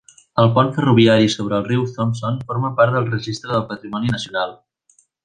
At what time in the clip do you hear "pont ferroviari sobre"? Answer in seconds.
0.53-1.59